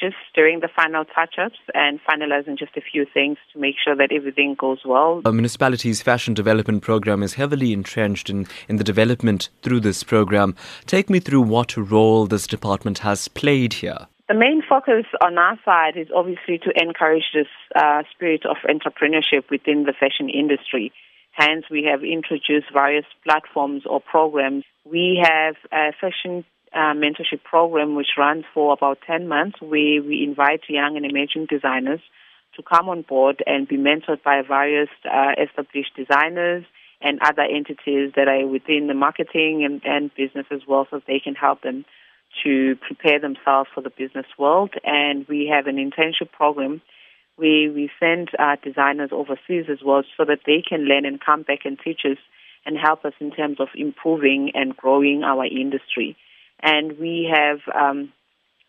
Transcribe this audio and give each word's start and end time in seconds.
just 0.00 0.16
doing 0.34 0.60
the 0.60 0.68
final 0.74 1.04
touch-ups 1.04 1.58
and 1.74 2.00
finalizing 2.08 2.58
just 2.58 2.76
a 2.76 2.80
few 2.80 3.06
things 3.12 3.36
to 3.52 3.58
make 3.58 3.76
sure 3.82 3.94
that 3.94 4.10
everything 4.12 4.56
goes 4.58 4.78
well. 4.84 5.20
A 5.24 5.32
municipality's 5.32 6.00
fashion 6.00 6.34
development 6.34 6.82
program 6.82 7.22
is 7.22 7.34
heavily 7.34 7.72
entrenched 7.72 8.30
in, 8.30 8.46
in 8.68 8.76
the 8.76 8.84
development 8.84 9.50
through 9.62 9.80
this 9.80 10.02
program. 10.02 10.56
Take 10.86 11.10
me 11.10 11.20
through 11.20 11.42
what 11.42 11.76
role 11.76 12.26
this 12.26 12.46
department 12.46 13.00
has 13.00 13.28
played 13.28 13.74
here. 13.74 14.06
The 14.28 14.34
main 14.34 14.62
focus 14.66 15.06
on 15.20 15.36
our 15.38 15.58
side 15.64 15.96
is 15.96 16.06
obviously 16.14 16.58
to 16.58 16.70
encourage 16.80 17.24
this 17.34 17.48
uh, 17.74 18.04
spirit 18.14 18.46
of 18.46 18.56
entrepreneurship 18.64 19.50
within 19.50 19.84
the 19.84 19.92
fashion 19.92 20.28
industry. 20.30 20.92
Hence, 21.32 21.64
we 21.70 21.84
have 21.90 22.04
introduced 22.04 22.72
various 22.72 23.06
platforms 23.24 23.82
or 23.86 24.00
programs. 24.00 24.64
We 24.84 25.20
have 25.22 25.56
a 25.72 25.92
fashion 26.00 26.44
uh, 26.74 26.94
mentorship 26.94 27.42
program 27.44 27.94
which 27.94 28.16
runs 28.16 28.44
for 28.54 28.72
about 28.72 28.98
10 29.06 29.28
months 29.28 29.60
where 29.60 30.02
we 30.02 30.24
invite 30.26 30.62
young 30.68 30.96
and 30.96 31.04
emerging 31.04 31.46
designers 31.48 32.00
to 32.56 32.62
come 32.62 32.88
on 32.88 33.02
board 33.02 33.42
and 33.46 33.68
be 33.68 33.76
mentored 33.76 34.22
by 34.22 34.42
various 34.46 34.88
uh, 35.04 35.32
established 35.42 35.94
designers 35.96 36.64
and 37.00 37.18
other 37.22 37.42
entities 37.42 38.12
that 38.14 38.28
are 38.28 38.46
within 38.46 38.86
the 38.86 38.94
marketing 38.94 39.64
and, 39.64 39.80
and 39.84 40.14
business 40.14 40.46
as 40.50 40.60
well 40.68 40.86
so 40.90 41.00
they 41.06 41.20
can 41.22 41.34
help 41.34 41.62
them 41.62 41.84
to 42.44 42.76
prepare 42.76 43.18
themselves 43.18 43.68
for 43.74 43.80
the 43.82 43.90
business 43.90 44.26
world. 44.38 44.70
And 44.84 45.26
we 45.28 45.50
have 45.52 45.66
an 45.66 45.76
internship 45.76 46.30
program 46.32 46.82
where 47.36 47.72
we 47.72 47.90
send 47.98 48.30
our 48.38 48.56
designers 48.56 49.10
overseas 49.12 49.66
as 49.70 49.78
well 49.84 50.02
so 50.16 50.24
that 50.26 50.40
they 50.46 50.62
can 50.66 50.82
learn 50.82 51.06
and 51.06 51.20
come 51.20 51.42
back 51.42 51.60
and 51.64 51.78
teach 51.82 52.00
us 52.04 52.18
and 52.66 52.76
help 52.76 53.04
us 53.04 53.14
in 53.20 53.30
terms 53.30 53.58
of 53.58 53.68
improving 53.74 54.52
and 54.54 54.76
growing 54.76 55.22
our 55.24 55.46
industry. 55.46 56.16
And 56.62 56.98
we 56.98 57.30
have 57.32 57.60
um, 57.74 58.12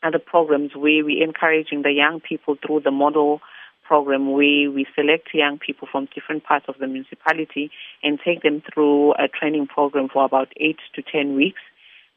other 0.04 0.20
programs 0.20 0.76
where 0.76 1.04
we're 1.04 1.24
encouraging 1.24 1.82
the 1.82 1.92
young 1.92 2.20
people 2.20 2.58
through 2.66 2.82
the 2.82 2.92
model 2.92 3.42
program 3.86 4.32
where 4.32 4.72
we 4.72 4.86
select 4.96 5.30
young 5.34 5.60
people 5.60 5.88
from 5.92 6.08
different 6.16 6.44
parts 6.44 6.66
of 6.70 6.76
the 6.80 6.88
municipality 6.88 7.70
and 8.04 8.20
take 8.24 8.42
them 8.42 8.64
through 8.74 9.12
a 9.14 9.28
training 9.28 9.68
program 9.68 10.08
for 10.08 10.24
about 10.24 10.48
eight 10.58 10.80
to 10.96 11.02
ten 11.02 11.36
weeks 11.36 11.60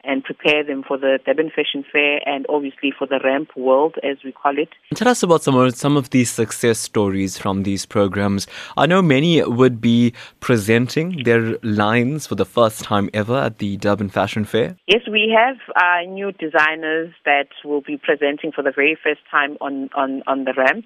and 0.05 0.23
prepare 0.23 0.63
them 0.63 0.83
for 0.87 0.97
the 0.97 1.19
Durban 1.25 1.51
Fashion 1.55 1.83
Fair 1.91 2.19
and 2.27 2.45
obviously 2.49 2.91
for 2.97 3.07
the 3.07 3.19
Ramp 3.23 3.49
World, 3.55 3.95
as 4.03 4.17
we 4.23 4.31
call 4.31 4.57
it. 4.57 4.69
Tell 4.93 5.07
us 5.07 5.23
about 5.23 5.43
some 5.43 5.55
of, 5.55 5.75
some 5.75 5.97
of 5.97 6.09
these 6.11 6.29
success 6.29 6.79
stories 6.79 7.37
from 7.37 7.63
these 7.63 7.85
programs. 7.85 8.47
I 8.77 8.85
know 8.85 9.01
many 9.01 9.43
would 9.43 9.81
be 9.81 10.13
presenting 10.39 11.23
their 11.23 11.57
lines 11.63 12.27
for 12.27 12.35
the 12.35 12.45
first 12.45 12.83
time 12.83 13.09
ever 13.13 13.37
at 13.37 13.59
the 13.59 13.77
Durban 13.77 14.09
Fashion 14.09 14.45
Fair. 14.45 14.77
Yes, 14.87 15.01
we 15.09 15.35
have 15.35 15.57
uh, 15.75 16.09
new 16.09 16.31
designers 16.31 17.13
that 17.25 17.49
will 17.63 17.81
be 17.81 17.97
presenting 17.97 18.51
for 18.51 18.63
the 18.63 18.71
very 18.71 18.97
first 19.01 19.21
time 19.29 19.57
on, 19.61 19.89
on, 19.95 20.23
on 20.27 20.45
the 20.45 20.53
Ramp 20.53 20.85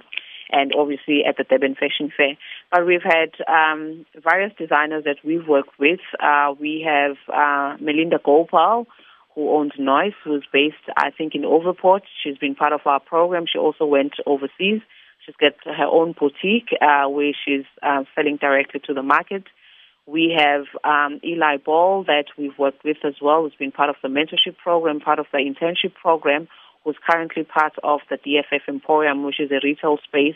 and 0.52 0.74
obviously 0.78 1.24
at 1.28 1.38
the 1.38 1.44
Durban 1.44 1.76
Fashion 1.76 2.12
Fair. 2.16 2.36
But 2.72 2.86
we've 2.86 3.04
had 3.04 3.32
um, 3.48 4.06
various 4.24 4.54
designers 4.58 5.04
that 5.06 5.18
we've 5.24 5.48
worked 5.48 5.80
with. 5.80 6.00
Uh, 6.20 6.54
we 6.60 6.86
have 6.88 7.18
uh, 7.34 7.78
Melinda 7.80 8.20
Gopal, 8.24 8.88
who 9.40 9.56
owns 9.56 9.72
Noise, 9.80 10.20
who's 10.26 10.46
based, 10.52 10.86
I 10.98 11.12
think, 11.12 11.34
in 11.34 11.44
Overport. 11.44 12.02
She's 12.22 12.38
been 12.38 12.56
part 12.56 12.74
of 12.74 12.82
our 12.86 13.00
program. 13.00 13.46
She 13.52 13.58
also 13.58 13.86
went 13.86 14.14
overseas. 14.26 14.82
She's 15.26 15.36
got 15.40 15.54
her 15.64 15.86
own 15.86 16.14
boutique 16.20 16.76
uh, 16.82 17.08
where 17.08 17.32
she's 17.46 17.64
uh, 17.82 18.04
selling 18.16 18.36
directly 18.36 18.82
to 18.88 18.94
the 18.94 19.02
market. 19.02 19.44
We 20.06 20.36
have 20.38 20.66
um, 20.84 21.22
Eli 21.24 21.56
Ball 21.56 22.04
that 22.04 22.26
we've 22.38 22.58
worked 22.58 22.84
with 22.84 22.98
as 23.06 23.14
well, 23.22 23.44
who's 23.44 23.56
been 23.58 23.72
part 23.72 23.90
of 23.90 23.96
the 24.04 24.10
mentorship 24.10 24.58
program, 24.62 25.00
part 25.00 25.20
of 25.20 25.28
the 25.32 25.38
internship 25.38 25.94
program, 25.94 26.50
who's 26.84 26.98
currently 27.10 27.44
part 27.44 27.74
of 27.82 28.02
the 28.10 28.18
DFF 28.18 28.68
Emporium, 28.68 29.24
which 29.24 29.40
is 29.40 29.52
a 29.52 29.62
retail 29.64 30.00
space 30.04 30.36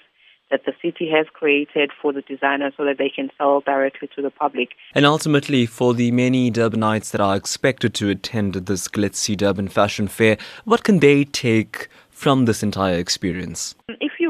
that 0.54 0.66
the 0.66 0.74
city 0.84 1.10
has 1.10 1.26
created 1.34 1.90
for 2.00 2.14
the 2.14 2.22
designers 2.22 2.74
so 2.78 2.86
that 2.86 3.00
they 3.00 3.10
can 3.10 3.32
sell 3.40 3.62
directly 3.62 4.08
to 4.16 4.22
the 4.22 4.30
public. 4.30 4.70
And 4.94 5.04
ultimately, 5.04 5.66
for 5.66 5.96
the 5.96 6.12
many 6.12 6.52
Durbanites 6.52 7.10
that 7.10 7.20
are 7.20 7.36
expected 7.36 7.96
to 7.96 8.10
attend 8.10 8.54
this 8.54 8.88
glitzy 8.88 9.36
Durban 9.36 9.70
Fashion 9.70 10.08
Fair, 10.08 10.38
what 10.64 10.84
can 10.84 11.00
they 11.00 11.24
take 11.24 11.88
from 12.12 12.46
this 12.46 12.62
entire 12.62 13.00
experience? 13.00 13.74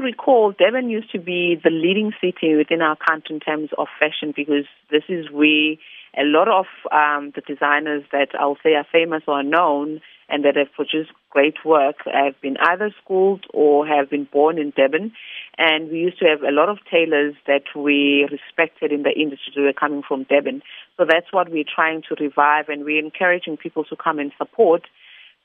Recall, 0.03 0.51
Durban 0.51 0.89
used 0.89 1.11
to 1.11 1.19
be 1.19 1.59
the 1.63 1.69
leading 1.69 2.11
city 2.21 2.55
within 2.55 2.81
our 2.81 2.95
country 2.95 3.35
in 3.35 3.39
terms 3.39 3.69
of 3.77 3.87
fashion 3.99 4.33
because 4.35 4.65
this 4.91 5.03
is 5.09 5.31
where 5.31 5.75
a 6.15 6.23
lot 6.23 6.47
of 6.47 6.65
um, 6.91 7.31
the 7.33 7.41
designers 7.41 8.03
that 8.11 8.29
I'll 8.39 8.57
say 8.63 8.75
are 8.75 8.85
famous 8.91 9.23
or 9.27 9.41
known 9.41 10.01
and 10.29 10.45
that 10.45 10.55
have 10.55 10.71
produced 10.73 11.11
great 11.29 11.65
work 11.65 11.95
have 12.05 12.39
been 12.41 12.57
either 12.57 12.93
schooled 13.03 13.45
or 13.53 13.85
have 13.87 14.09
been 14.09 14.27
born 14.31 14.57
in 14.57 14.71
Durban. 14.75 15.11
And 15.57 15.89
we 15.89 15.99
used 15.99 16.19
to 16.19 16.25
have 16.25 16.43
a 16.43 16.51
lot 16.51 16.69
of 16.69 16.79
tailors 16.89 17.35
that 17.47 17.63
we 17.75 18.27
respected 18.31 18.91
in 18.91 19.03
the 19.03 19.11
industry 19.11 19.53
who 19.55 19.63
were 19.63 19.73
coming 19.73 20.03
from 20.07 20.23
Durban. 20.23 20.61
So 20.97 21.05
that's 21.07 21.31
what 21.31 21.49
we're 21.49 21.63
trying 21.63 22.03
to 22.09 22.15
revive, 22.19 22.69
and 22.69 22.85
we're 22.85 23.03
encouraging 23.03 23.57
people 23.57 23.83
to 23.85 23.95
come 23.95 24.19
and 24.19 24.31
support 24.37 24.83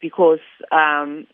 because, 0.01 0.41
um, 0.71 1.27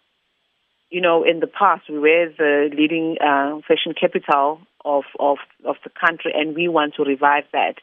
you 0.94 1.00
know, 1.00 1.24
in 1.24 1.40
the 1.40 1.48
past 1.48 1.82
we 1.90 1.98
were 1.98 2.28
the 2.38 2.70
leading 2.72 3.16
uh, 3.20 3.58
fashion 3.66 3.94
capital 4.00 4.60
of, 4.84 5.02
of, 5.18 5.38
of 5.64 5.74
the 5.82 5.90
country, 5.90 6.32
and 6.32 6.54
we 6.54 6.68
want 6.68 6.94
to 6.94 7.02
revive 7.02 7.42
that. 7.52 7.74